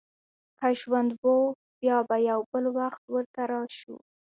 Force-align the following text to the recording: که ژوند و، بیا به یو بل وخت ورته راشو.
که 0.59 0.67
ژوند 0.79 1.11
و، 1.33 1.35
بیا 1.79 1.97
به 2.07 2.17
یو 2.29 2.39
بل 2.51 2.65
وخت 2.79 3.03
ورته 3.13 3.41
راشو. 3.51 3.95